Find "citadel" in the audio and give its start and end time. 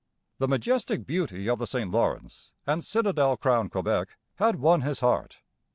2.83-3.37